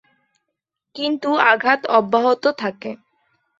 [0.95, 2.91] কিন্তু আঘাত অব্যাহত থাকে।